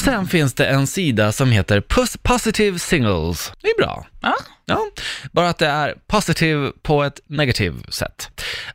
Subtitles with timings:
[0.00, 3.52] Och sen finns det en sida som heter Pos- Positive Singles.
[3.62, 4.06] Det är bra.
[4.22, 4.34] Ja.
[4.66, 4.78] Ja,
[5.32, 8.29] bara att det är positive på ett negativt sätt.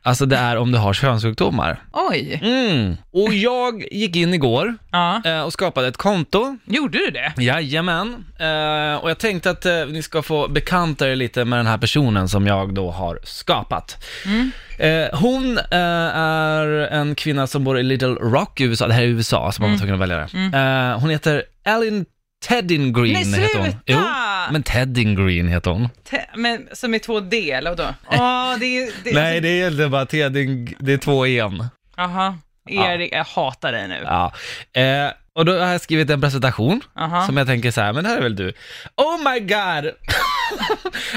[0.06, 1.82] Alltså det är om du har könssjukdomar.
[1.92, 2.40] Oj.
[2.42, 2.96] Mm.
[3.12, 5.22] Och jag gick in igår Ja.
[5.24, 6.56] eh, och skapade ett konto.
[6.64, 7.42] Gjorde du det?
[7.42, 8.24] Jajamän.
[8.40, 11.78] Eh, och jag tänkte att eh, ni ska få bekanta er lite med den här
[11.78, 14.04] personen som jag då har skapat.
[14.78, 15.64] Eh, hon eh,
[16.16, 19.62] är en kvinna som bor i Little Rock i USA, det här är USA, så
[19.62, 20.58] man var tvungen att välja det.
[20.58, 22.04] Eh, hon heter Ellen
[22.48, 23.30] Teddin Green.
[23.30, 23.64] Nej, heter hon.
[23.66, 23.78] sluta!
[23.86, 23.98] Jo,
[24.52, 25.88] men Teddin Green heter hon.
[26.10, 27.94] Te- men som i två D, eller vadå?
[28.10, 29.04] Åh, det är...
[29.04, 31.68] Det, Nej, det är inte bara Teddin, det är två en.
[31.96, 32.38] Jaha.
[32.68, 34.02] Erik, jag hatar dig nu.
[34.04, 34.32] Ja.
[34.72, 37.26] Eh, och då har jag skrivit en presentation Aha.
[37.26, 38.52] som jag tänker så här, men det här är väl du.
[38.96, 39.92] Oh my god!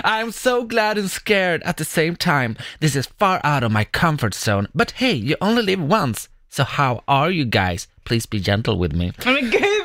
[0.04, 2.56] I'm so glad and scared at the same time.
[2.80, 4.68] This is far out of my comfort zone.
[4.74, 6.30] But hey, you only live once.
[6.50, 7.88] So how are you guys?
[8.04, 9.12] Please be gentle with me.
[9.26, 9.80] Men gud!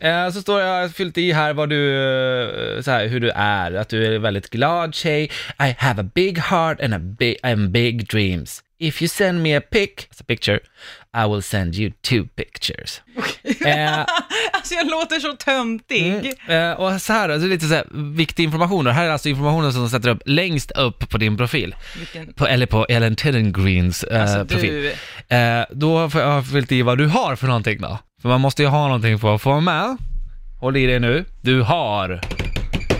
[0.00, 1.94] Eh, så står jag, jag har fyllt i här vad du,
[2.76, 5.24] eh, så här, hur du är, att du är en väldigt glad tjej.
[5.60, 8.62] I have a big heart and, a big, and big dreams.
[8.78, 10.60] If you send me a pic, a picture,
[11.14, 13.00] I will send you two pictures.
[13.66, 13.98] Eh,
[14.52, 16.32] Alltså jag låter så töntig.
[16.48, 18.84] Eh, och så här, alltså lite så här, viktig information.
[18.84, 18.90] då.
[18.90, 21.74] här är alltså informationen som de sätter upp längst upp på din profil.
[21.98, 22.32] Vilken...
[22.32, 23.16] På, eller på Ellen
[23.52, 24.92] Greens eh, Alltså profil.
[25.28, 25.36] du...
[25.36, 27.98] Eh, då får jag fyllt i vad du har för någonting då.
[28.22, 29.96] För man måste ju ha någonting för att få vara med.
[30.60, 31.24] Håll i dig nu.
[31.40, 32.20] Du har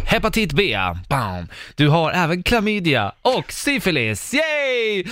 [0.08, 0.76] hepatit B,
[1.08, 1.46] bam.
[1.74, 5.04] Du har även klamydia och syfilis, yay!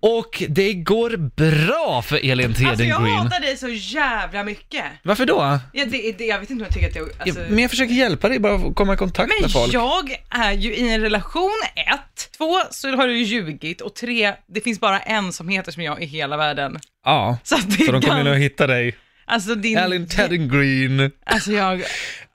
[0.00, 3.16] Och det går bra för Elin Alltså Teden jag Green.
[3.16, 4.84] hatar dig så jävla mycket.
[5.02, 5.58] Varför då?
[5.72, 7.08] Ja, det, det, jag vet inte om jag tycker att jag...
[7.18, 7.40] Alltså...
[7.48, 9.72] Men jag försöker hjälpa dig bara att komma i kontakt Men med folk.
[9.72, 12.30] jag är ju i en relation, ett.
[12.38, 13.80] Två, så har du ljugit.
[13.80, 16.78] Och tre, det finns bara en som heter som jag i hela världen.
[17.04, 18.94] Ja, Så att det så de kommer nog hitta dig.
[19.28, 19.78] Alltså din...
[19.78, 21.10] Ellen Tedden Green.
[21.26, 21.82] Alltså jag...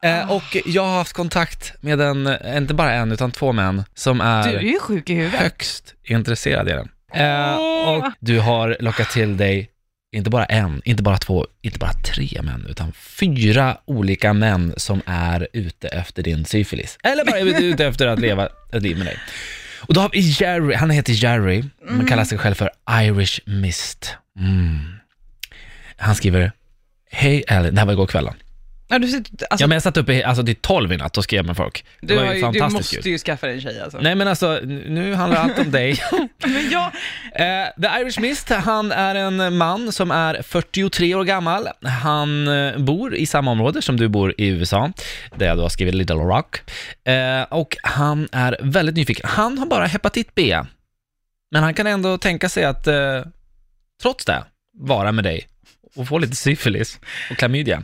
[0.06, 4.18] Eh, och jag har haft kontakt med en, inte bara en, utan två män som
[4.18, 5.40] Du är är ju sjuk i huvudet.
[5.40, 6.90] högst intresserade i den.
[7.14, 7.56] Eh,
[7.90, 9.70] och du har lockat till dig,
[10.16, 15.02] inte bara en, inte bara två, inte bara tre män, utan fyra olika män som
[15.06, 16.98] är ute efter din syfilis.
[17.04, 19.18] Eller bara ute efter att leva ett liv med dig.
[19.88, 24.16] Och då har vi Jerry, han heter Jerry, men kallar sig själv för Irish Mist.
[24.40, 24.80] Mm.
[25.98, 26.52] Han skriver,
[27.12, 28.34] Hej Ellen, det här var igår kvällen.
[28.92, 31.24] Ja, du, sitter- alltså, Ja men jag satt uppe alltså till 12 i natt och
[31.24, 31.86] skrev med folk.
[32.02, 34.00] Det du, var ju ju, du fantastiskt måste ju skaffa dig en tjej alltså.
[34.02, 36.00] Nej men alltså, nu handlar allt om dig.
[36.44, 36.86] Men jag...
[37.36, 41.68] Eh, The Irish Mist, han är en man som är 43 år gammal.
[41.82, 44.92] Han eh, bor i samma område som du bor i USA,
[45.36, 46.62] där jag då har skrivit Little Rock.
[47.08, 49.30] Eh, och han är väldigt nyfiken.
[49.30, 50.60] Han har bara hepatit B,
[51.52, 53.22] men han kan ändå tänka sig att, eh,
[54.02, 54.44] trots det,
[54.80, 55.48] vara med dig
[55.96, 57.00] och få lite syfilis
[57.32, 57.84] och klamydia.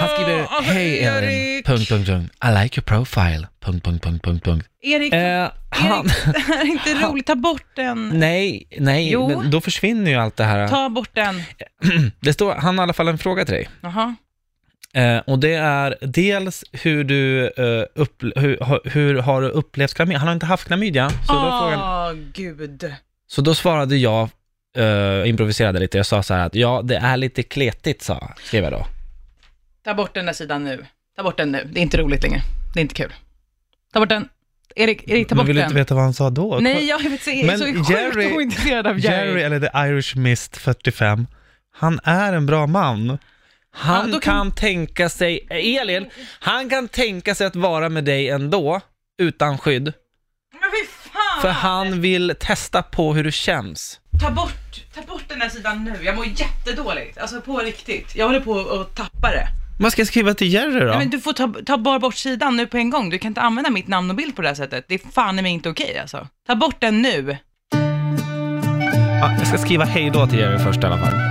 [0.00, 1.66] Han skriver, Alltså, hej Elin, Erik.
[1.66, 2.34] punkt, punkt, punkt.
[2.44, 4.68] I like your profile, punkt, punkt, punkt, punkt, punkt.
[4.82, 7.26] Erik, Eh, han, Erik, det här är inte han- roligt.
[7.26, 8.08] Ta bort den.
[8.14, 9.28] nej, nej, Jo.
[9.28, 10.68] men då försvinner ju allt det här.
[10.68, 11.42] Ta bort den.
[12.20, 13.68] Det står, han har i alla fall en fråga till dig.
[13.80, 14.14] Jaha.
[14.94, 19.94] Eh, och det är dels hur du, eh, upp, hur, har- hur har du upplevt
[19.94, 20.18] klamydia?
[20.18, 22.94] Han har inte haft klamydia, så, då, Åh, frågan, gud.
[23.26, 24.28] så då svarade jag,
[24.76, 28.64] eh, improviserade lite, jag sa så här att ja, det är lite kletigt, sa, skrev
[28.64, 28.86] jag då.
[29.84, 30.86] Ta bort den där sidan nu.
[31.16, 31.68] Ta bort den nu.
[31.72, 32.40] Det är inte roligt längre.
[32.74, 33.12] Det är inte kul.
[33.92, 34.28] Ta bort den.
[34.76, 35.68] Erik, Erik ta Men bort vill du den.
[35.70, 36.58] inte veta vad han sa då?
[36.60, 39.28] Nej, jag vet, är Men så sjukt Jerry- ointresserad av Jerry.
[39.28, 41.26] Jerry, eller The Irish Mist 45,
[41.74, 43.18] han är en bra man.
[43.76, 44.20] Han Ja, kan...
[44.20, 46.06] kan- tänka sig, Elin,
[46.40, 48.80] han kan tänka sig att vara med dig ändå,
[49.18, 49.84] utan skydd.
[49.84, 49.92] Men
[50.62, 51.42] fy fan!
[51.42, 54.00] För han vill testa på hur det känns.
[54.22, 56.04] Ta bort, ta bort den där sidan nu.
[56.04, 57.18] Jag mår jättedåligt.
[57.18, 58.16] Alltså på riktigt.
[58.16, 59.48] Jag håller på att tappa det.
[59.78, 60.86] Vad ska jag skriva till Jerry då?
[60.86, 63.10] Nej, men du får ta, ta bara bort sidan nu på en gång.
[63.10, 64.84] Du kan inte använda mitt namn och bild på det här sättet.
[64.88, 66.26] Det är fan i mig inte okej alltså.
[66.46, 67.36] Ta bort den nu.
[69.20, 71.24] Ja, jag ska skriva hej då till Jerry först i alla fall.